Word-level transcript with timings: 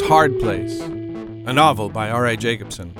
Hard 0.00 0.38
Place, 0.38 0.80
a 0.80 1.52
novel 1.52 1.88
by 1.88 2.10
R.A. 2.10 2.36
Jacobson. 2.36 2.92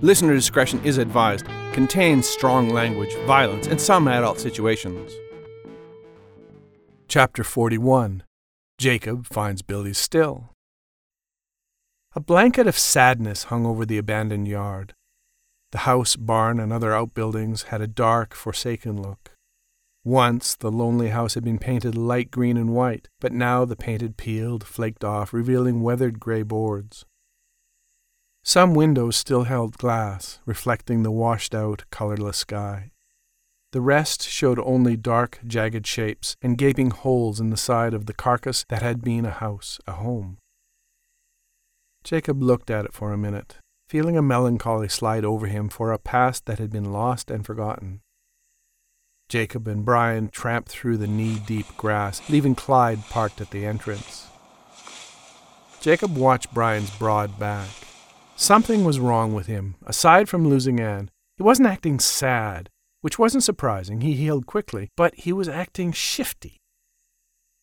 Listener 0.00 0.34
discretion 0.34 0.80
is 0.84 0.98
advised, 0.98 1.46
contains 1.72 2.28
strong 2.28 2.70
language, 2.70 3.14
violence, 3.26 3.66
and 3.66 3.80
some 3.80 4.08
adult 4.08 4.40
situations. 4.40 5.12
Chapter 7.08 7.44
41 7.44 8.22
Jacob 8.78 9.26
finds 9.26 9.62
Billy 9.62 9.92
still. 9.92 10.50
A 12.14 12.20
blanket 12.20 12.66
of 12.66 12.78
sadness 12.78 13.44
hung 13.44 13.66
over 13.66 13.84
the 13.84 13.98
abandoned 13.98 14.48
yard. 14.48 14.94
The 15.72 15.78
house, 15.78 16.16
barn, 16.16 16.58
and 16.58 16.72
other 16.72 16.94
outbuildings 16.94 17.64
had 17.64 17.80
a 17.80 17.86
dark, 17.86 18.34
forsaken 18.34 19.00
look. 19.00 19.29
Once 20.04 20.54
the 20.56 20.70
lonely 20.70 21.08
house 21.08 21.34
had 21.34 21.44
been 21.44 21.58
painted 21.58 21.94
light 21.94 22.30
green 22.30 22.56
and 22.56 22.74
white, 22.74 23.08
but 23.20 23.32
now 23.32 23.66
the 23.66 23.76
paint 23.76 24.00
had 24.00 24.16
peeled, 24.16 24.64
flaked 24.64 25.04
off, 25.04 25.32
revealing 25.32 25.82
weathered 25.82 26.18
gray 26.18 26.42
boards. 26.42 27.04
Some 28.42 28.74
windows 28.74 29.16
still 29.16 29.44
held 29.44 29.76
glass, 29.76 30.40
reflecting 30.46 31.02
the 31.02 31.10
washed 31.10 31.54
out, 31.54 31.84
colorless 31.90 32.38
sky. 32.38 32.92
The 33.72 33.82
rest 33.82 34.26
showed 34.26 34.58
only 34.58 34.96
dark, 34.96 35.38
jagged 35.46 35.86
shapes 35.86 36.34
and 36.40 36.56
gaping 36.56 36.90
holes 36.90 37.38
in 37.38 37.50
the 37.50 37.56
side 37.58 37.92
of 37.92 38.06
the 38.06 38.14
carcass 38.14 38.64
that 38.68 38.82
had 38.82 39.02
been 39.02 39.26
a 39.26 39.30
house, 39.30 39.78
a 39.86 39.92
home. 39.92 40.38
Jacob 42.02 42.42
looked 42.42 42.70
at 42.70 42.86
it 42.86 42.94
for 42.94 43.12
a 43.12 43.18
minute, 43.18 43.58
feeling 43.86 44.16
a 44.16 44.22
melancholy 44.22 44.88
slide 44.88 45.24
over 45.24 45.46
him 45.46 45.68
for 45.68 45.92
a 45.92 45.98
past 45.98 46.46
that 46.46 46.58
had 46.58 46.70
been 46.70 46.90
lost 46.90 47.30
and 47.30 47.44
forgotten. 47.44 48.00
Jacob 49.30 49.68
and 49.68 49.84
Brian 49.84 50.28
tramped 50.28 50.68
through 50.68 50.96
the 50.96 51.06
knee 51.06 51.38
deep 51.46 51.76
grass, 51.76 52.20
leaving 52.28 52.56
Clyde 52.56 53.06
parked 53.10 53.40
at 53.40 53.52
the 53.52 53.64
entrance. 53.64 54.26
Jacob 55.80 56.16
watched 56.16 56.52
Brian's 56.52 56.90
broad 56.90 57.38
back. 57.38 57.68
Something 58.34 58.84
was 58.84 58.98
wrong 58.98 59.32
with 59.32 59.46
him. 59.46 59.76
Aside 59.86 60.28
from 60.28 60.48
losing 60.48 60.80
Anne, 60.80 61.12
he 61.36 61.44
wasn't 61.44 61.68
acting 61.68 62.00
sad, 62.00 62.70
which 63.02 63.20
wasn't 63.20 63.44
surprising. 63.44 64.00
He 64.00 64.14
healed 64.14 64.46
quickly, 64.46 64.88
but 64.96 65.14
he 65.14 65.32
was 65.32 65.48
acting 65.48 65.92
shifty. 65.92 66.56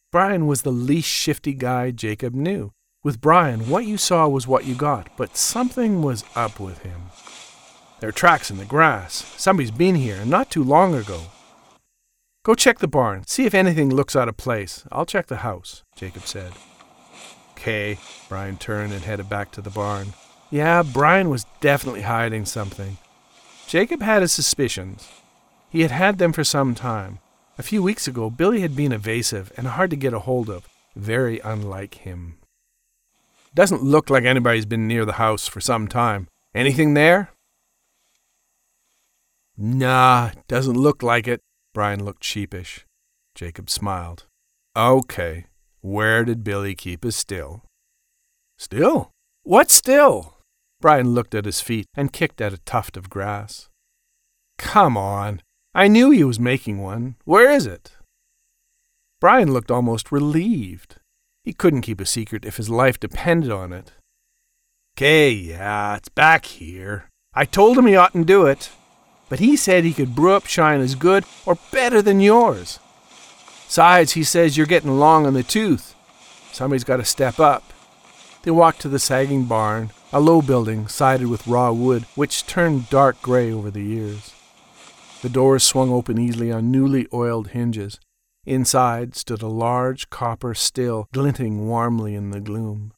Brian 0.10 0.48
was 0.48 0.62
the 0.62 0.72
least 0.72 1.10
shifty 1.10 1.54
guy 1.54 1.92
Jacob 1.92 2.34
knew. 2.34 2.72
With 3.04 3.20
Brian, 3.20 3.70
what 3.70 3.86
you 3.86 3.98
saw 3.98 4.26
was 4.30 4.48
what 4.48 4.64
you 4.64 4.74
got, 4.74 5.10
but 5.18 5.36
something 5.36 6.02
was 6.02 6.24
up 6.34 6.62
with 6.62 6.80
him. 6.84 7.10
There 8.00 8.08
are 8.08 8.14
tracks 8.14 8.50
in 8.50 8.58
the 8.58 8.64
grass. 8.64 9.26
Somebody's 9.36 9.72
been 9.72 9.96
here, 9.96 10.16
and 10.22 10.32
not 10.32 10.50
too 10.50 10.64
long 10.64 10.96
ago. 10.96 11.24
Go 12.48 12.56
check 12.56 12.80
the 12.80 12.88
barn. 12.88 13.26
See 13.28 13.44
if 13.44 13.54
anything 13.54 13.90
looks 13.90 14.16
out 14.16 14.30
of 14.30 14.38
place. 14.38 14.86
I'll 14.90 15.06
check 15.06 15.28
the 15.28 15.44
house, 15.44 15.84
Jacob 15.98 16.22
said. 16.22 16.54
Okay. 17.52 18.00
Brian 18.30 18.56
turned 18.56 18.94
and 18.94 19.04
headed 19.04 19.28
back 19.28 19.52
to 19.52 19.62
the 19.62 19.70
barn. 19.70 20.14
Yeah, 20.50 20.82
Brian 20.82 21.30
was 21.30 21.46
definitely 21.60 22.04
hiding 22.04 22.46
something. 22.46 23.00
Jacob 23.68 24.02
had 24.02 24.22
his 24.22 24.32
suspicions. 24.32 25.10
He 25.70 25.82
had 25.82 25.92
had 25.92 26.20
them 26.20 26.32
for 26.32 26.46
some 26.46 26.74
time. 26.74 27.20
A 27.58 27.64
few 27.64 27.84
weeks 27.84 28.08
ago, 28.08 28.30
Billy 28.30 28.62
had 28.62 28.78
been 28.78 28.94
evasive 28.94 29.52
and 29.58 29.68
hard 29.68 29.90
to 29.90 29.98
get 29.98 30.14
a 30.14 30.20
hold 30.20 30.50
of, 30.50 30.70
very 30.96 31.42
unlike 31.42 31.96
him. 31.96 32.38
Doesn't 33.54 33.84
look 33.84 34.10
like 34.10 34.24
anybody's 34.24 34.66
been 34.66 34.88
near 34.88 35.04
the 35.04 35.20
house 35.20 35.50
for 35.50 35.60
some 35.60 35.90
time. 35.90 36.30
Anything 36.56 36.94
there? 36.94 37.32
Nah, 39.58 40.32
doesn't 40.48 40.78
look 40.78 41.04
like 41.04 41.28
it. 41.28 41.42
Brian 41.78 42.04
looked 42.04 42.24
sheepish. 42.24 42.88
Jacob 43.36 43.70
smiled. 43.70 44.24
Okay, 44.76 45.46
where 45.82 46.26
did 46.26 46.44
Billy 46.44 46.74
keep 46.74 47.04
his 47.04 47.16
still? 47.16 47.66
Still? 48.58 49.12
What 49.44 49.70
still? 49.70 50.40
Brian 50.82 51.12
looked 51.14 51.36
at 51.36 51.46
his 51.46 51.62
feet 51.62 51.86
and 51.94 52.12
kicked 52.12 52.42
at 52.42 52.52
a 52.52 52.58
tuft 52.58 52.98
of 52.98 53.12
grass. 53.12 53.70
Come 54.58 54.98
on. 54.98 55.44
I 55.76 55.88
knew 55.88 56.10
he 56.10 56.24
was 56.24 56.40
making 56.40 56.80
one. 56.80 57.16
Where 57.26 57.52
is 57.52 57.68
it? 57.68 57.92
Brian 59.22 59.54
looked 59.54 59.70
almost 59.70 60.12
relieved. 60.12 60.96
He 61.44 61.54
couldn't 61.54 61.84
keep 61.84 62.02
a 62.02 62.08
secret 62.08 62.44
if 62.44 62.58
his 62.58 62.72
life 62.72 63.00
depended 63.00 63.52
on 63.52 63.72
it. 63.72 63.92
Okay, 64.98 65.30
yeah, 65.30 65.98
it's 65.98 66.10
back 66.10 66.46
here. 66.46 67.08
I 67.36 67.46
told 67.46 67.78
him 67.78 67.86
he 67.86 67.96
oughtn't 67.96 68.26
do 68.26 68.48
it 68.48 68.72
but 69.30 69.40
he 69.40 69.56
said 69.56 69.84
he 69.84 69.94
could 69.94 70.16
brew 70.16 70.34
up 70.34 70.46
shine 70.46 70.82
as 70.82 70.96
good 70.96 71.26
or 71.46 71.58
better 71.72 72.02
than 72.02 72.20
yours. 72.20 72.80
Besides, 73.68 74.14
he 74.14 74.24
says 74.24 74.56
you're 74.56 74.66
getting 74.66 74.98
long 74.98 75.26
on 75.26 75.34
the 75.34 75.44
tooth. 75.44 75.94
Somebody's 76.52 76.84
got 76.84 76.98
to 76.98 77.06
step 77.06 77.40
up. 77.40 77.74
They 78.44 78.52
walked 78.52 78.80
to 78.82 78.90
the 78.90 79.00
sagging 79.00 79.44
barn, 79.44 79.92
a 80.14 80.22
low 80.22 80.42
building 80.42 80.88
sided 80.88 81.28
with 81.28 81.48
raw 81.48 81.72
wood, 81.72 82.04
which 82.16 82.48
turned 82.48 82.90
dark 82.90 83.22
gray 83.22 83.52
over 83.52 83.70
the 83.70 83.84
years. 83.84 84.34
The 85.22 85.30
doors 85.30 85.64
swung 85.64 85.92
open 85.92 86.18
easily 86.18 86.52
on 86.52 86.72
newly 86.72 87.08
oiled 87.14 87.50
hinges. 87.50 88.00
Inside 88.46 89.16
stood 89.16 89.42
a 89.42 89.48
large 89.48 90.10
copper 90.10 90.54
still, 90.54 91.10
glinting 91.12 91.68
warmly 91.68 92.16
in 92.16 92.32
the 92.32 92.40
gloom. 92.40 92.94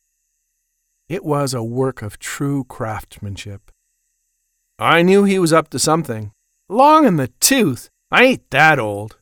It 1.07 1.25
was 1.25 1.55
a 1.55 1.63
work 1.63 2.03
of 2.03 2.19
true 2.19 2.65
craftsmanship. 2.65 3.71
I 4.81 5.01
knew 5.01 5.25
he 5.25 5.37
was 5.39 5.51
up 5.51 5.69
to 5.71 5.79
something. 5.79 6.31
Long 6.69 7.05
in 7.05 7.17
the 7.17 7.27
tooth. 7.41 7.89
I 8.09 8.23
ain't 8.23 8.49
that 8.51 8.79
old. 8.79 9.17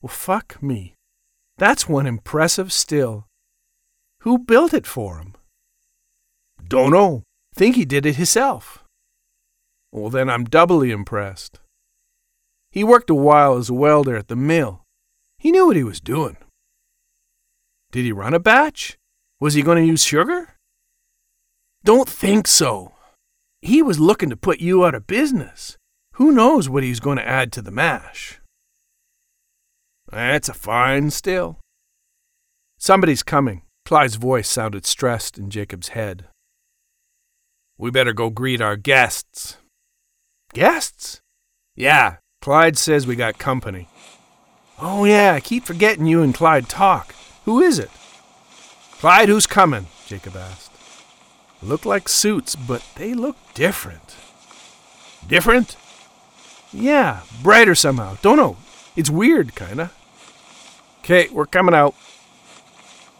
Well, 0.00 0.08
fuck 0.08 0.62
me. 0.62 0.94
That's 1.58 1.86
one 1.86 2.06
impressive 2.06 2.72
still. 2.72 3.26
Who 4.20 4.38
built 4.38 4.72
it 4.72 4.86
for 4.86 5.18
him? 5.18 5.34
Dunno. 6.66 7.24
Think 7.54 7.76
he 7.76 7.84
did 7.84 8.06
it 8.06 8.16
himself. 8.16 8.84
Well, 9.92 10.08
then 10.08 10.30
I'm 10.30 10.44
doubly 10.44 10.90
impressed. 10.90 11.60
He 12.70 12.82
worked 12.82 13.10
a 13.10 13.14
while 13.14 13.58
as 13.58 13.68
a 13.68 13.74
welder 13.74 14.16
at 14.16 14.28
the 14.28 14.36
mill. 14.36 14.82
He 15.36 15.50
knew 15.50 15.66
what 15.66 15.76
he 15.76 15.84
was 15.84 16.00
doing. 16.00 16.38
Did 17.90 18.06
he 18.06 18.12
run 18.12 18.32
a 18.32 18.38
batch? 18.38 18.96
Was 19.38 19.52
he 19.52 19.60
going 19.60 19.76
to 19.76 19.86
use 19.86 20.02
sugar? 20.02 20.54
Don't 21.84 22.08
think 22.08 22.46
so. 22.46 22.94
He 23.62 23.80
was 23.80 24.00
looking 24.00 24.28
to 24.30 24.36
put 24.36 24.58
you 24.58 24.84
out 24.84 24.94
of 24.94 25.06
business. 25.06 25.76
Who 26.14 26.32
knows 26.32 26.68
what 26.68 26.82
he's 26.82 27.00
going 27.00 27.18
to 27.18 27.26
add 27.26 27.52
to 27.52 27.62
the 27.62 27.70
mash? 27.70 28.40
That's 30.10 30.48
a 30.48 30.54
fine 30.54 31.10
still. 31.10 31.60
Somebody's 32.76 33.22
coming. 33.22 33.62
Clyde's 33.86 34.16
voice 34.16 34.48
sounded 34.48 34.84
stressed 34.84 35.38
in 35.38 35.48
Jacob's 35.48 35.88
head. 35.88 36.26
We 37.78 37.90
better 37.92 38.12
go 38.12 38.30
greet 38.30 38.60
our 38.60 38.76
guests. 38.76 39.56
Guests? 40.52 41.20
Yeah, 41.76 42.16
Clyde 42.40 42.76
says 42.76 43.06
we 43.06 43.14
got 43.14 43.38
company. 43.38 43.88
Oh, 44.80 45.04
yeah, 45.04 45.34
I 45.34 45.40
keep 45.40 45.64
forgetting 45.64 46.06
you 46.06 46.22
and 46.22 46.34
Clyde 46.34 46.68
talk. 46.68 47.14
Who 47.44 47.60
is 47.60 47.78
it? 47.78 47.90
Clyde, 48.98 49.28
who's 49.28 49.46
coming? 49.46 49.86
Jacob 50.06 50.36
asked. 50.36 50.71
Look 51.62 51.86
like 51.86 52.08
suits, 52.08 52.56
but 52.56 52.82
they 52.96 53.14
look 53.14 53.36
different. 53.54 54.16
Different? 55.28 55.76
Yeah, 56.72 57.20
brighter 57.42 57.74
somehow. 57.74 58.16
Don't 58.22 58.36
know. 58.36 58.56
It's 58.96 59.10
weird, 59.10 59.54
kinda. 59.54 59.90
Okay, 61.00 61.28
we're 61.30 61.46
coming 61.46 61.74
out. 61.74 61.94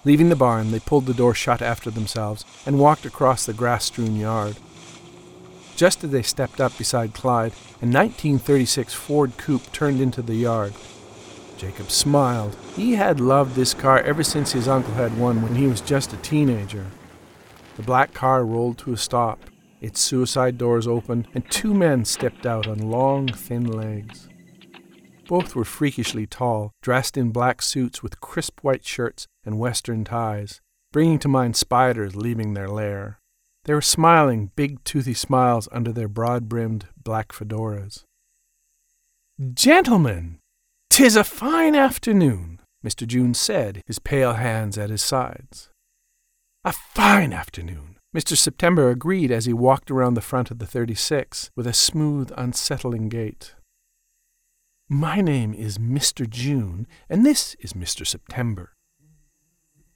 Leaving 0.05 0.29
the 0.29 0.37
barn, 0.37 0.73
they 0.73 0.81
pulled 0.81 1.07
the 1.07 1.15
door 1.15 1.35
shut 1.35 1.63
after 1.63 1.91
themselves 1.91 2.45
and 2.67 2.79
walked 2.79 3.07
across 3.07 3.47
the 3.47 3.53
grass 3.53 3.85
strewn 3.85 4.17
yard. 4.17 4.57
Just 5.77 6.03
as 6.03 6.11
they 6.11 6.23
stepped 6.23 6.61
up 6.61 6.77
beside 6.77 7.15
Clyde, 7.15 7.53
a 7.81 7.87
1936 7.87 8.93
Ford 8.95 9.37
coupe 9.37 9.71
turned 9.73 10.01
into 10.01 10.23
the 10.23 10.35
yard. 10.35 10.75
Jacob 11.57 11.91
smiled. 11.91 12.57
He 12.75 12.95
had 12.95 13.21
loved 13.21 13.55
this 13.55 13.75
car 13.75 14.01
ever 14.01 14.25
since 14.25 14.53
his 14.53 14.67
uncle 14.67 14.95
had 14.95 15.17
one 15.17 15.43
when 15.43 15.55
he 15.55 15.69
was 15.69 15.81
just 15.81 16.13
a 16.13 16.17
teenager. 16.17 16.87
The 17.83 17.87
black 17.87 18.15
car 18.15 18.45
rolled 18.47 18.79
to 18.79 18.93
a 18.93 18.97
stop, 18.97 19.41
its 19.81 20.01
suicide 20.01 20.57
doors 20.57 20.87
opened, 20.87 21.27
and 21.35 21.51
two 21.51 21.75
men 21.75 22.05
stepped 22.05 22.47
out 22.47 22.69
on 22.69 22.79
long, 22.79 23.27
thin 23.27 23.65
legs. 23.65 24.29
Both 25.27 25.57
were 25.57 25.65
freakishly 25.65 26.25
tall, 26.25 26.71
dressed 26.81 27.17
in 27.17 27.33
black 27.33 27.61
suits 27.61 28.01
with 28.01 28.21
crisp 28.21 28.61
white 28.61 28.85
shirts 28.85 29.27
and 29.45 29.59
western 29.59 30.05
ties, 30.05 30.61
bringing 30.93 31.19
to 31.19 31.29
mind 31.29 31.57
spiders 31.57 32.15
leaving 32.15 32.55
their 32.55 32.69
lair. 32.69 33.19
They 33.65 33.75
were 33.75 33.83
smiling 33.83 34.53
big, 34.55 34.85
toothy 34.85 35.15
smiles 35.15 35.69
under 35.73 35.91
their 35.93 36.07
broad 36.07 36.49
brimmed 36.49 36.87
black 37.03 37.33
fedoras. 37.33 38.05
Gentlemen, 39.55 40.39
tis 40.89 41.17
a 41.17 41.25
fine 41.25 41.75
afternoon, 41.75 42.61
Mr. 42.87 43.09
June 43.09 43.35
said, 43.35 43.83
his 43.89 43.99
pale 43.99 44.35
hands 44.35 44.79
at 44.79 44.89
his 44.89 45.03
sides. 45.03 45.72
A 46.65 46.71
fine 46.71 47.33
afternoon. 47.33 47.97
Mr. 48.15 48.37
September 48.37 48.89
agreed 48.89 49.33
as 49.33 49.47
he 49.47 49.53
walked 49.53 49.91
around 49.91 50.15
the 50.15 50.21
front 50.21 50.49
of 50.53 50.61
the 50.61 50.67
36 50.67 51.51
with 51.57 51.67
a 51.67 51.73
smooth, 51.73 52.31
unsettling 52.37 53.09
gait. 53.09 53.57
My 54.89 55.21
name 55.21 55.55
is 55.55 55.79
Mr. 55.79 56.29
June, 56.29 56.87
and 57.11 57.27
this 57.27 57.57
is 57.59 57.73
Mr. 57.73 58.07
September. 58.07 58.75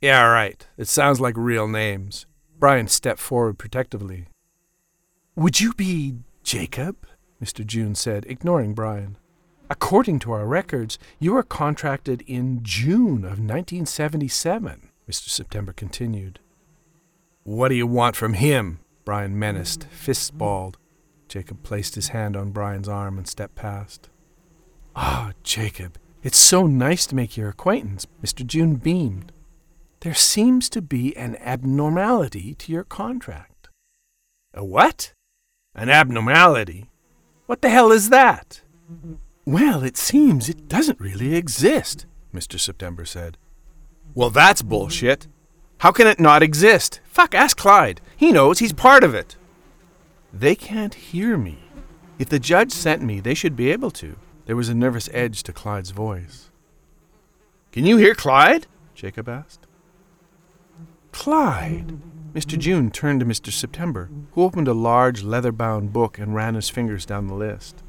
Yeah, 0.00 0.24
right. 0.24 0.66
It 0.76 0.88
sounds 0.88 1.20
like 1.20 1.36
real 1.36 1.68
names. 1.68 2.26
Brian 2.58 2.88
stepped 2.88 3.20
forward 3.20 3.58
protectively. 3.58 4.26
Would 5.36 5.60
you 5.60 5.72
be 5.72 6.16
Jacob? 6.42 7.06
Mr. 7.40 7.64
June 7.64 7.94
said, 7.94 8.26
ignoring 8.26 8.74
Brian. 8.74 9.18
According 9.70 10.18
to 10.20 10.32
our 10.32 10.46
records, 10.46 10.98
you 11.20 11.34
were 11.34 11.44
contracted 11.44 12.22
in 12.26 12.64
June 12.64 13.18
of 13.18 13.38
1977, 13.38 14.88
Mr. 15.08 15.28
September 15.28 15.72
continued. 15.72 16.40
What 17.46 17.68
do 17.68 17.76
you 17.76 17.86
want 17.86 18.16
from 18.16 18.32
him? 18.32 18.80
Brian 19.04 19.38
menaced, 19.38 19.84
fists 19.84 20.32
balled. 20.32 20.78
Jacob 21.28 21.62
placed 21.62 21.94
his 21.94 22.08
hand 22.08 22.36
on 22.36 22.50
Brian's 22.50 22.88
arm 22.88 23.18
and 23.18 23.28
stepped 23.28 23.54
past. 23.54 24.10
Ah, 24.96 25.30
Jacob, 25.44 25.96
it's 26.24 26.38
so 26.38 26.66
nice 26.66 27.06
to 27.06 27.14
make 27.14 27.36
your 27.36 27.48
acquaintance, 27.48 28.04
Mr. 28.20 28.44
June 28.44 28.74
beamed. 28.74 29.30
There 30.00 30.12
seems 30.12 30.68
to 30.70 30.82
be 30.82 31.16
an 31.16 31.36
abnormality 31.36 32.56
to 32.56 32.72
your 32.72 32.82
contract. 32.82 33.68
A 34.52 34.64
what? 34.64 35.12
An 35.72 35.88
abnormality? 35.88 36.90
What 37.46 37.62
the 37.62 37.70
hell 37.70 37.92
is 37.92 38.08
that? 38.08 38.62
Well, 39.44 39.84
it 39.84 39.96
seems 39.96 40.48
it 40.48 40.66
doesn't 40.66 40.98
really 40.98 41.36
exist, 41.36 42.06
Mr. 42.34 42.58
September 42.58 43.04
said. 43.04 43.38
Well, 44.16 44.30
that's 44.30 44.62
bullshit. 44.62 45.28
How 45.86 45.92
can 45.92 46.08
it 46.08 46.18
not 46.18 46.42
exist? 46.42 46.98
Fuck, 47.04 47.32
ask 47.32 47.56
Clyde. 47.56 48.00
He 48.16 48.32
knows, 48.32 48.58
he's 48.58 48.72
part 48.72 49.04
of 49.04 49.14
it. 49.14 49.36
They 50.32 50.56
can't 50.56 50.94
hear 50.94 51.38
me. 51.38 51.58
If 52.18 52.28
the 52.28 52.40
judge 52.40 52.72
sent 52.72 53.02
me, 53.02 53.20
they 53.20 53.34
should 53.34 53.54
be 53.54 53.70
able 53.70 53.92
to. 53.92 54.16
There 54.46 54.56
was 54.56 54.68
a 54.68 54.74
nervous 54.74 55.08
edge 55.12 55.44
to 55.44 55.52
Clyde's 55.52 55.92
voice. 55.92 56.50
Can 57.70 57.86
you 57.86 57.98
hear 57.98 58.16
Clyde? 58.16 58.66
Jacob 58.96 59.28
asked. 59.28 59.68
Clyde? 61.12 62.00
Mr. 62.34 62.58
June 62.58 62.90
turned 62.90 63.20
to 63.20 63.26
Mr. 63.26 63.52
September, 63.52 64.10
who 64.32 64.42
opened 64.42 64.66
a 64.66 64.74
large 64.74 65.22
leather 65.22 65.52
bound 65.52 65.92
book 65.92 66.18
and 66.18 66.34
ran 66.34 66.56
his 66.56 66.68
fingers 66.68 67.06
down 67.06 67.28
the 67.28 67.34
list. 67.34 67.84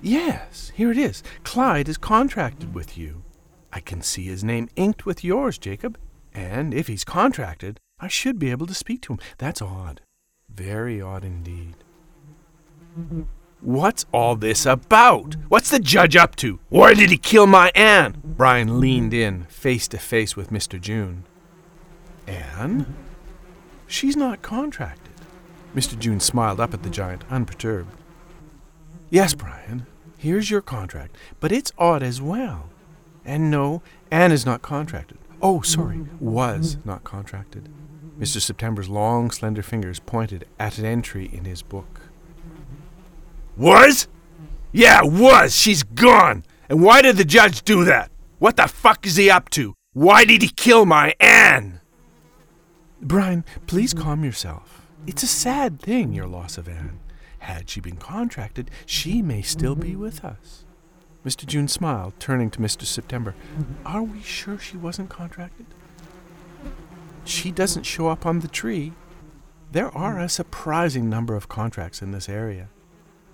Yes, 0.00 0.70
here 0.76 0.92
it 0.92 0.98
is. 0.98 1.24
Clyde 1.42 1.88
is 1.88 1.98
contracted 1.98 2.76
with 2.76 2.96
you. 2.96 3.24
I 3.72 3.80
can 3.80 4.02
see 4.02 4.26
his 4.26 4.44
name 4.44 4.68
inked 4.76 5.04
with 5.04 5.24
yours, 5.24 5.58
Jacob, 5.58 5.98
and 6.38 6.72
if 6.72 6.86
he's 6.86 7.04
contracted, 7.04 7.80
I 7.98 8.06
should 8.06 8.38
be 8.38 8.50
able 8.52 8.66
to 8.68 8.74
speak 8.74 9.02
to 9.02 9.14
him. 9.14 9.18
That's 9.38 9.60
odd. 9.60 10.00
Very 10.48 11.02
odd 11.02 11.24
indeed. 11.24 11.74
What's 13.60 14.06
all 14.12 14.36
this 14.36 14.64
about? 14.64 15.34
What's 15.48 15.70
the 15.70 15.80
judge 15.80 16.14
up 16.14 16.36
to? 16.36 16.60
Why 16.68 16.94
did 16.94 17.10
he 17.10 17.18
kill 17.18 17.48
my 17.48 17.72
Anne? 17.74 18.22
Brian 18.22 18.78
leaned 18.78 19.12
in, 19.12 19.44
face 19.44 19.88
to 19.88 19.98
face 19.98 20.36
with 20.36 20.50
Mr. 20.50 20.80
June. 20.80 21.24
Anne? 22.28 22.94
She's 23.88 24.16
not 24.16 24.42
contracted. 24.42 25.14
Mr. 25.74 25.98
June 25.98 26.20
smiled 26.20 26.60
up 26.60 26.72
at 26.72 26.84
the 26.84 26.90
giant, 26.90 27.24
unperturbed. 27.30 27.90
Yes, 29.10 29.34
Brian, 29.34 29.86
here's 30.18 30.50
your 30.50 30.62
contract, 30.62 31.16
but 31.40 31.50
it's 31.50 31.72
odd 31.78 32.02
as 32.02 32.22
well. 32.22 32.68
And 33.24 33.50
no, 33.50 33.82
Anne 34.10 34.32
is 34.32 34.46
not 34.46 34.62
contracted. 34.62 35.18
Oh, 35.40 35.62
sorry, 35.62 36.04
was 36.20 36.78
not 36.84 37.04
contracted. 37.04 37.68
Mr. 38.18 38.40
September's 38.40 38.88
long, 38.88 39.30
slender 39.30 39.62
fingers 39.62 40.00
pointed 40.00 40.46
at 40.58 40.78
an 40.78 40.84
entry 40.84 41.30
in 41.32 41.44
his 41.44 41.62
book. 41.62 42.00
Was? 43.56 44.08
Yeah, 44.72 45.02
was. 45.02 45.56
She's 45.56 45.82
gone. 45.84 46.44
And 46.68 46.82
why 46.82 47.02
did 47.02 47.16
the 47.16 47.24
judge 47.24 47.62
do 47.62 47.84
that? 47.84 48.10
What 48.38 48.56
the 48.56 48.66
fuck 48.66 49.06
is 49.06 49.16
he 49.16 49.30
up 49.30 49.48
to? 49.50 49.74
Why 49.92 50.24
did 50.24 50.42
he 50.42 50.48
kill 50.48 50.84
my 50.84 51.14
Anne? 51.20 51.80
Brian, 53.00 53.44
please 53.66 53.94
calm 53.94 54.24
yourself. 54.24 54.86
It's 55.06 55.22
a 55.22 55.28
sad 55.28 55.80
thing, 55.80 56.12
your 56.12 56.26
loss 56.26 56.58
of 56.58 56.68
Anne. 56.68 56.98
Had 57.38 57.70
she 57.70 57.80
been 57.80 57.96
contracted, 57.96 58.70
she 58.84 59.22
may 59.22 59.42
still 59.42 59.76
be 59.76 59.94
with 59.94 60.24
us. 60.24 60.64
Mr. 61.24 61.44
June 61.44 61.68
smiled, 61.68 62.14
turning 62.18 62.50
to 62.50 62.60
Mr. 62.60 62.84
September. 62.84 63.34
Mm-hmm. 63.56 63.86
Are 63.86 64.02
we 64.02 64.22
sure 64.22 64.58
she 64.58 64.76
wasn't 64.76 65.10
contracted? 65.10 65.66
She 67.24 67.50
doesn't 67.50 67.82
show 67.82 68.08
up 68.08 68.24
on 68.24 68.40
the 68.40 68.48
tree. 68.48 68.92
There 69.70 69.94
are 69.96 70.16
mm. 70.16 70.24
a 70.24 70.28
surprising 70.28 71.10
number 71.10 71.36
of 71.36 71.48
contracts 71.48 72.00
in 72.00 72.12
this 72.12 72.28
area. 72.28 72.68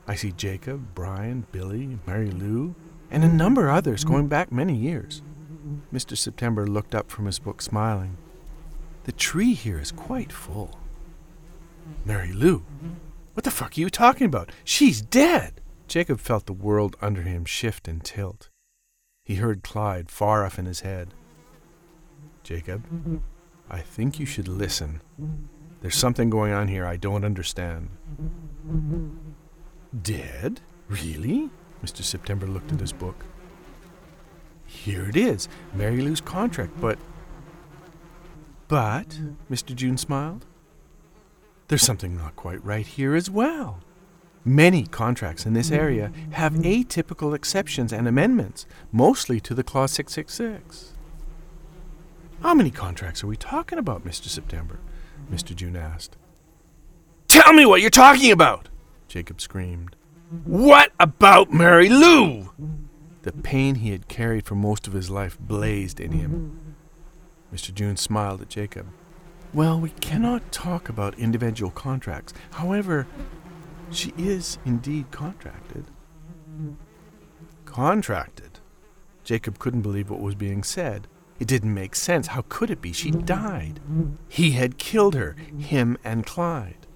I 0.06 0.16
see 0.16 0.32
Jacob, 0.32 0.94
Brian, 0.94 1.46
Billy, 1.52 1.98
Mary 2.06 2.30
Lou, 2.30 2.74
and 3.10 3.22
a 3.22 3.28
number 3.28 3.68
of 3.68 3.76
others 3.76 4.02
going 4.02 4.26
mm. 4.26 4.30
back 4.30 4.50
many 4.50 4.74
years. 4.74 5.22
Mr. 5.92 6.16
September 6.16 6.66
looked 6.66 6.94
up 6.94 7.10
from 7.10 7.26
his 7.26 7.38
book, 7.38 7.62
smiling. 7.62 8.16
The 9.04 9.12
tree 9.12 9.54
here 9.54 9.78
is 9.78 9.92
quite 9.92 10.32
full. 10.32 10.78
Mary 12.04 12.32
Lou? 12.32 12.64
What 13.34 13.44
the 13.44 13.50
fuck 13.50 13.76
are 13.76 13.80
you 13.80 13.90
talking 13.90 14.26
about? 14.26 14.50
She's 14.64 15.00
dead! 15.00 15.60
Jacob 15.88 16.20
felt 16.20 16.46
the 16.46 16.52
world 16.52 16.96
under 17.00 17.22
him 17.22 17.44
shift 17.44 17.86
and 17.88 18.02
tilt. 18.04 18.48
He 19.24 19.36
heard 19.36 19.62
Clyde 19.62 20.10
far 20.10 20.44
off 20.44 20.58
in 20.58 20.66
his 20.66 20.80
head. 20.80 21.14
Jacob, 22.42 22.84
I 23.70 23.80
think 23.80 24.18
you 24.18 24.26
should 24.26 24.48
listen. 24.48 25.00
There's 25.80 25.96
something 25.96 26.30
going 26.30 26.52
on 26.52 26.68
here 26.68 26.86
I 26.86 26.96
don't 26.96 27.24
understand. 27.24 27.90
Dead? 30.02 30.60
Really? 30.88 31.50
Mr. 31.82 32.02
September 32.02 32.46
looked 32.46 32.72
at 32.72 32.80
his 32.80 32.92
book. 32.92 33.24
Here 34.66 35.08
it 35.08 35.16
is 35.16 35.48
Mary 35.74 36.00
Lou's 36.00 36.20
contract, 36.20 36.72
but 36.80 36.98
but, 38.66 39.20
Mr. 39.50 39.74
June 39.74 39.98
smiled, 39.98 40.46
there's 41.68 41.82
something 41.82 42.16
not 42.16 42.34
quite 42.34 42.64
right 42.64 42.86
here 42.86 43.14
as 43.14 43.30
well. 43.30 43.83
Many 44.44 44.84
contracts 44.86 45.46
in 45.46 45.54
this 45.54 45.68
hmm. 45.68 45.74
area 45.74 46.12
have 46.32 46.52
atypical 46.54 47.34
exceptions 47.34 47.92
and 47.92 48.06
amendments, 48.06 48.66
mostly 48.92 49.40
to 49.40 49.54
the 49.54 49.64
Clause 49.64 49.92
666. 49.92 50.92
How 52.42 52.52
many 52.52 52.70
contracts 52.70 53.24
are 53.24 53.26
we 53.26 53.36
talking 53.36 53.78
about, 53.78 54.04
Mr. 54.04 54.26
September? 54.26 54.78
Mr. 55.32 55.56
June 55.56 55.76
asked. 55.76 56.16
Tell 57.26 57.54
me 57.54 57.64
what 57.64 57.80
you're 57.80 57.88
talking 57.88 58.30
about! 58.30 58.68
Jacob 59.08 59.40
screamed. 59.40 59.96
What 60.44 60.92
about 61.00 61.52
Mary 61.52 61.88
Lou? 61.88 62.50
The 63.22 63.32
pain 63.32 63.76
he 63.76 63.92
had 63.92 64.08
carried 64.08 64.44
for 64.44 64.54
most 64.54 64.86
of 64.86 64.92
his 64.92 65.08
life 65.08 65.38
blazed 65.38 66.00
in 66.00 66.12
him. 66.12 66.76
Mr. 67.52 67.72
June 67.72 67.96
smiled 67.96 68.42
at 68.42 68.48
Jacob. 68.50 68.88
Well, 69.54 69.80
we 69.80 69.90
cannot 69.90 70.52
talk 70.52 70.88
about 70.88 71.18
individual 71.18 71.70
contracts. 71.70 72.34
However, 72.50 73.06
she 73.90 74.12
is 74.16 74.58
indeed 74.64 75.10
contracted. 75.10 75.86
Contracted? 77.64 78.60
Jacob 79.24 79.58
couldn't 79.58 79.82
believe 79.82 80.10
what 80.10 80.20
was 80.20 80.34
being 80.34 80.62
said. 80.62 81.08
It 81.40 81.48
didn't 81.48 81.74
make 81.74 81.96
sense. 81.96 82.28
How 82.28 82.44
could 82.48 82.70
it 82.70 82.80
be? 82.80 82.92
She 82.92 83.10
died. 83.10 83.80
He 84.28 84.52
had 84.52 84.78
killed 84.78 85.14
her, 85.14 85.34
him 85.58 85.98
and 86.04 86.24
Clyde. 86.24 86.86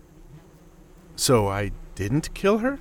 So 1.17 1.49
I 1.49 1.73
didn't 1.95 2.33
kill 2.35 2.59
her? 2.59 2.79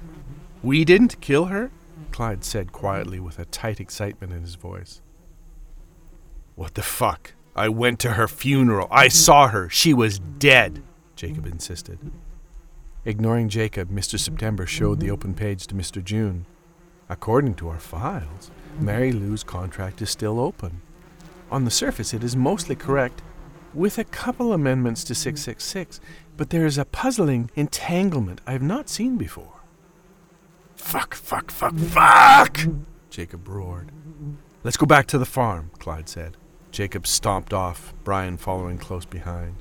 We 0.62 0.86
didn't 0.86 1.20
kill 1.22 1.46
her? 1.46 1.72
Clyde 2.12 2.44
said 2.44 2.72
quietly 2.72 3.20
with 3.20 3.40
a 3.40 3.46
tight 3.46 3.80
excitement 3.80 4.34
in 4.34 4.42
his 4.42 4.56
voice. 4.56 5.02
What 6.56 6.76
the 6.76 6.84
fuck? 6.84 7.34
I 7.56 7.70
went 7.70 8.00
to 8.02 8.12
her 8.12 8.28
funeral. 8.28 8.88
I 8.92 9.08
saw 9.08 9.48
her. 9.48 9.70
She 9.70 9.94
was 9.94 10.20
dead, 10.20 10.84
Jacob 11.16 11.48
insisted. 11.48 11.98
Ignoring 13.08 13.48
Jacob, 13.48 13.90
Mr. 13.90 14.20
September 14.20 14.66
showed 14.66 15.00
the 15.00 15.10
open 15.10 15.34
page 15.34 15.66
to 15.68 15.76
Mr. 15.76 16.04
June. 16.04 16.46
According 17.08 17.56
to 17.56 17.70
our 17.70 17.80
files, 17.80 18.52
Mary 18.82 19.14
Lou's 19.14 19.46
contract 19.46 20.02
is 20.02 20.10
still 20.10 20.42
open. 20.42 20.82
On 21.50 21.64
the 21.64 21.72
surface, 21.72 22.14
it 22.14 22.22
is 22.22 22.36
mostly 22.36 22.76
correct, 22.76 23.22
with 23.74 23.98
a 23.98 24.04
couple 24.04 24.52
amendments 24.52 25.06
to 25.06 25.16
666, 25.16 26.02
but 26.36 26.50
there 26.50 26.66
is 26.66 26.78
a 26.78 26.84
puzzling 26.84 27.50
entanglement 27.56 28.42
I 28.46 28.52
have 28.52 28.62
not 28.62 28.90
seen 28.90 29.16
before. 29.16 29.62
Fuck, 30.76 31.16
fuck, 31.16 31.50
fuck, 31.50 31.78
fuck! 31.78 32.60
Jacob 33.10 33.48
roared. 33.48 33.90
Let's 34.66 34.76
go 34.76 34.86
back 34.86 35.08
to 35.08 35.18
the 35.18 35.26
farm, 35.26 35.72
Clyde 35.80 36.10
said. 36.10 36.36
Jacob 36.72 37.08
stomped 37.08 37.54
off, 37.54 37.94
Brian 38.04 38.36
following 38.36 38.78
close 38.78 39.06
behind. 39.06 39.56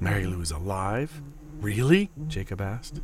Mary 0.00 0.24
Lou 0.24 0.40
is 0.40 0.52
alive? 0.52 1.20
Really? 1.62 2.10
Jacob 2.26 2.60
asked. 2.60 3.00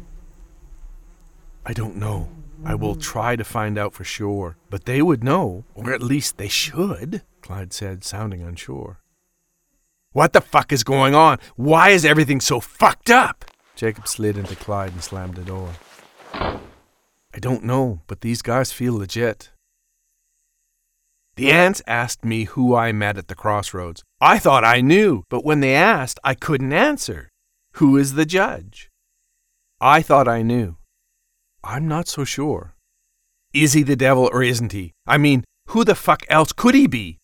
I 1.65 1.73
don't 1.73 1.97
know. 1.97 2.29
I 2.65 2.75
will 2.75 2.97
try 2.97 3.37
to 3.37 3.45
find 3.45 3.79
out 3.79 3.95
for 3.95 4.03
sure. 4.03 4.57
But 4.69 4.85
they 4.85 5.01
would 5.01 5.23
know, 5.23 5.65
or 5.75 5.93
at 5.95 6.03
least 6.03 6.39
they 6.39 6.49
should, 6.49 7.23
Clyde 7.41 7.73
said, 7.73 8.03
sounding 8.03 8.43
unsure. 8.43 8.99
What 10.13 10.33
the 10.33 10.41
fuck 10.41 10.73
is 10.73 10.83
going 10.83 11.15
on? 11.15 11.39
Why 11.55 11.91
is 11.91 12.05
everything 12.05 12.41
so 12.41 12.59
fucked 12.59 13.11
up? 13.11 13.45
Jacob 13.77 14.09
slid 14.09 14.37
into 14.37 14.57
Clyde 14.57 14.93
and 14.93 15.05
slammed 15.05 15.37
the 15.37 15.45
door. 15.45 15.71
I 16.35 17.39
don't 17.39 17.63
know, 17.63 18.01
but 18.09 18.23
these 18.23 18.43
guys 18.43 18.73
feel 18.73 18.95
legit. 18.95 19.51
The 21.37 21.53
ants 21.53 21.81
asked 21.87 22.25
me 22.25 22.45
who 22.45 22.75
I 22.75 22.91
met 22.91 23.17
at 23.17 23.29
the 23.29 23.37
crossroads. 23.37 24.03
I 24.21 24.41
thought 24.41 24.65
I 24.65 24.81
knew, 24.81 25.23
but 25.29 25.45
when 25.45 25.61
they 25.61 25.77
asked, 25.77 26.19
I 26.25 26.35
couldn't 26.35 26.73
answer. 26.73 27.29
Who 27.75 27.97
is 27.97 28.15
the 28.15 28.27
judge? 28.27 28.91
I 29.81 30.03
thought 30.03 30.27
I 30.27 30.43
knew. 30.43 30.77
I'm 31.63 31.87
not 31.87 32.09
so 32.09 32.25
sure. 32.25 32.75
Is 33.53 33.73
he 33.73 33.83
the 33.83 33.97
devil 33.97 34.29
or 34.33 34.43
isn't 34.43 34.73
he? 34.73 34.93
I 35.07 35.19
mean, 35.19 35.45
who 35.69 35.85
the 35.85 35.95
fuck 35.95 36.25
else 36.29 36.53
could 36.53 36.75
he 36.75 36.87
be? 36.87 37.19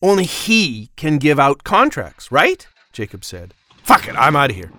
Only 0.00 0.24
he 0.24 0.90
can 0.96 1.18
give 1.18 1.38
out 1.38 1.64
contracts, 1.64 2.32
right? 2.32 2.66
Jacob 2.92 3.24
said. 3.24 3.54
Fuck 3.82 4.08
it, 4.08 4.16
I'm 4.16 4.36
out 4.36 4.50
of 4.50 4.56
here. 4.56 4.72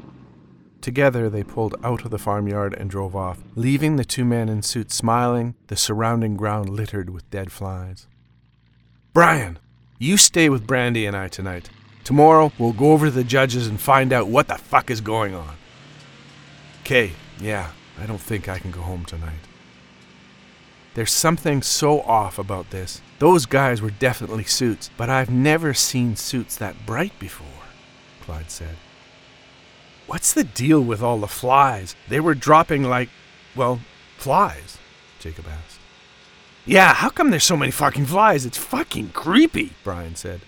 Together 0.81 1.29
they 1.29 1.43
pulled 1.43 1.75
out 1.83 2.03
of 2.03 2.11
the 2.11 2.19
farmyard 2.19 2.73
and 2.73 2.89
drove 2.89 3.15
off, 3.15 3.39
leaving 3.55 3.95
the 3.95 4.03
two 4.03 4.25
men 4.25 4.49
in 4.49 4.61
suits 4.61 4.95
smiling, 4.95 5.55
the 5.67 5.77
surrounding 5.77 6.35
ground 6.35 6.69
littered 6.69 7.09
with 7.09 7.29
dead 7.29 7.51
flies. 7.51 8.07
Brian, 9.13 9.59
you 9.97 10.17
stay 10.17 10.49
with 10.49 10.67
Brandy 10.67 11.05
and 11.05 11.15
I 11.15 11.29
tonight. 11.29 11.69
Tomorrow 12.03 12.51
we'll 12.57 12.73
go 12.73 12.91
over 12.91 13.05
to 13.05 13.11
the 13.11 13.23
judges 13.23 13.67
and 13.67 13.79
find 13.79 14.11
out 14.11 14.27
what 14.27 14.47
the 14.47 14.55
fuck 14.55 14.91
is 14.91 15.01
going 15.01 15.33
on. 15.33 15.55
Okay, 16.81 17.13
yeah, 17.39 17.71
I 17.99 18.05
don't 18.05 18.21
think 18.21 18.49
I 18.49 18.59
can 18.59 18.71
go 18.71 18.81
home 18.81 19.05
tonight. 19.05 19.39
There's 20.95 21.11
something 21.11 21.61
so 21.61 22.01
off 22.01 22.37
about 22.37 22.69
this. 22.69 23.01
Those 23.19 23.45
guys 23.45 23.81
were 23.81 23.89
definitely 23.89 24.43
suits, 24.43 24.91
but 24.97 25.09
I've 25.09 25.29
never 25.29 25.73
seen 25.73 26.15
suits 26.15 26.57
that 26.57 26.85
bright 26.85 27.17
before, 27.19 27.47
Clyde 28.21 28.51
said. 28.51 28.75
What's 30.05 30.33
the 30.33 30.43
deal 30.43 30.81
with 30.81 31.01
all 31.01 31.19
the 31.19 31.27
flies? 31.27 31.95
They 32.09 32.19
were 32.19 32.35
dropping 32.35 32.83
like, 32.83 33.09
well, 33.55 33.79
flies, 34.17 34.77
Jacob 35.19 35.45
asked. 35.47 35.79
Yeah, 36.65 36.93
how 36.93 37.09
come 37.09 37.29
there's 37.29 37.43
so 37.43 37.57
many 37.57 37.71
fucking 37.71 38.05
flies? 38.05 38.45
It's 38.45 38.57
fucking 38.57 39.09
creepy, 39.09 39.73
Brian 39.83 40.15
said. 40.15 40.41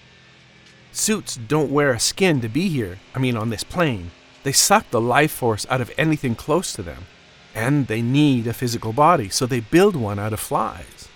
Suits 0.95 1.35
don't 1.35 1.71
wear 1.71 1.91
a 1.91 1.99
skin 1.99 2.39
to 2.39 2.47
be 2.47 2.69
here, 2.69 2.99
I 3.13 3.19
mean, 3.19 3.35
on 3.35 3.49
this 3.49 3.65
plane. 3.65 4.11
They 4.43 4.53
suck 4.53 4.89
the 4.89 5.01
life 5.01 5.31
force 5.31 5.67
out 5.69 5.81
of 5.81 5.91
anything 5.97 6.35
close 6.35 6.71
to 6.71 6.81
them. 6.81 7.07
And 7.53 7.87
they 7.87 8.01
need 8.01 8.47
a 8.47 8.53
physical 8.53 8.93
body, 8.93 9.27
so 9.27 9.45
they 9.45 9.59
build 9.59 9.97
one 9.97 10.19
out 10.19 10.31
of 10.31 10.39
flies. 10.39 11.09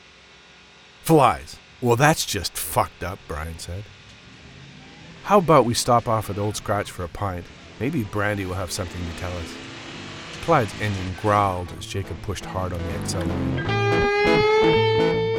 Flies. 1.02 1.56
Well, 1.80 1.96
that's 1.96 2.26
just 2.26 2.58
fucked 2.58 3.04
up, 3.04 3.20
Brian 3.26 3.58
said. 3.58 3.86
How 5.24 5.38
about 5.38 5.64
we 5.64 5.74
stop 5.74 6.10
off 6.10 6.30
at 6.30 6.38
Old 6.38 6.58
Scratch 6.58 6.92
for 6.92 7.06
a 7.06 7.10
pint? 7.10 7.46
Maybe 7.80 8.04
Brandy 8.04 8.46
will 8.46 8.56
have 8.56 8.74
something 8.74 9.02
to 9.02 9.18
tell 9.18 9.32
us. 9.38 9.56
Clyde's 10.42 10.74
engine 10.82 11.16
growled 11.22 11.72
as 11.78 11.86
Jacob 11.86 12.22
pushed 12.24 12.44
hard 12.44 12.74
on 12.74 12.80
the 12.80 12.92
accelerator. 12.96 13.64